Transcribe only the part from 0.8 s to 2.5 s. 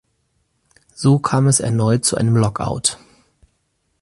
So kam es erneut zu einem